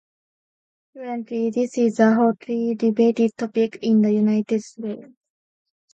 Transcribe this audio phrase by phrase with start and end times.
[0.95, 5.05] Currently, this is a hotly debated topic in the United States.